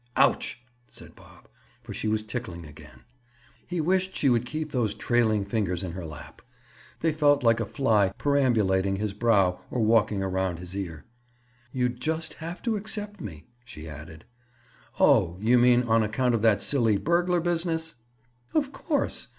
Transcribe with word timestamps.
"Ouch!" 0.15 0.59
said 0.87 1.15
Bob, 1.15 1.47
for 1.83 1.93
she 1.93 2.07
was 2.07 2.23
tickling 2.23 2.65
again. 2.65 3.01
He 3.67 3.79
wished 3.79 4.15
she 4.15 4.29
would 4.29 4.47
keep 4.47 4.71
those 4.71 4.95
trailing 4.95 5.45
fingers 5.45 5.83
in 5.83 5.91
her 5.91 6.07
lap. 6.07 6.41
They 7.01 7.11
felt 7.11 7.43
like 7.43 7.59
a 7.59 7.67
fly 7.67 8.09
perambulating 8.17 8.95
his 8.95 9.13
brow 9.13 9.61
or 9.69 9.79
walking 9.79 10.23
around 10.23 10.57
his 10.57 10.75
ear. 10.75 11.05
"You'd 11.71 12.01
just 12.01 12.33
have 12.41 12.63
to 12.63 12.77
accept 12.77 13.21
me," 13.21 13.43
she 13.63 13.87
added. 13.87 14.25
"Oh, 14.99 15.37
you 15.39 15.59
mean 15.59 15.83
on 15.83 16.01
account 16.01 16.33
of 16.33 16.41
that 16.41 16.61
silly 16.61 16.97
burglar 16.97 17.39
business?" 17.39 17.93
"Of 18.55 18.71
course. 18.71 19.27